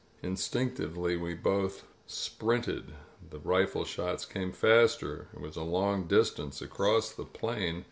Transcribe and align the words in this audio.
''Instinctively 0.23 1.15
we 1.15 1.35
both 1.35 1.83
sprinted. 2.07 2.95
The 3.29 3.37
rifle 3.37 3.85
shots 3.85 4.25
came 4.25 4.51
faster. 4.51 5.27
It 5.31 5.41
was 5.41 5.57
a 5.57 5.61
long 5.61 6.07
distance 6.07 6.59
across 6.59 7.11
the 7.11 7.23
plain. 7.23 7.79